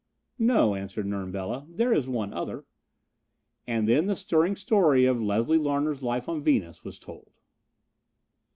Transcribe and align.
"No," 0.39 0.73
answered 0.73 1.05
Nern 1.05 1.29
Bela, 1.29 1.67
"there 1.69 1.93
is 1.93 2.09
one 2.09 2.33
other." 2.33 2.65
And 3.67 3.87
then 3.87 4.07
the 4.07 4.15
stirring 4.15 4.55
story 4.55 5.05
of 5.05 5.21
Leslie 5.21 5.59
Larner's 5.59 6.01
life 6.01 6.27
on 6.27 6.41
Venus 6.41 6.83
was 6.83 6.97
told. 6.97 7.29